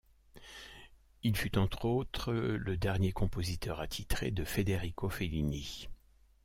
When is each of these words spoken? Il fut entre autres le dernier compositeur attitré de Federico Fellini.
Il 1.21 1.37
fut 1.37 1.59
entre 1.59 1.85
autres 1.85 2.33
le 2.33 2.75
dernier 2.75 3.11
compositeur 3.11 3.79
attitré 3.81 4.31
de 4.31 4.43
Federico 4.43 5.09
Fellini. 5.09 5.89